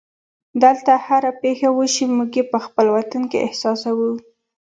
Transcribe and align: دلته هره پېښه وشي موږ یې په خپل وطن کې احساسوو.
دلته 0.63 0.91
هره 1.05 1.31
پېښه 1.41 1.69
وشي 1.77 2.05
موږ 2.15 2.31
یې 2.39 2.43
په 2.51 2.57
خپل 2.65 2.85
وطن 2.95 3.23
کې 3.31 3.43
احساسوو. 3.47 4.11